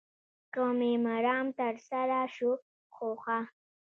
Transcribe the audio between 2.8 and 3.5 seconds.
خو ښه.